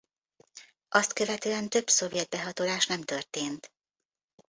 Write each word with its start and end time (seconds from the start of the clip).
Azt 0.89 1.13
követően 1.13 1.69
több 1.69 1.89
szovjet 1.89 2.29
behatolás 2.29 2.85
nem 2.87 3.01
történt. 3.01 3.71